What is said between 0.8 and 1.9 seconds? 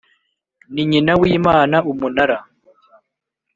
nyina w imana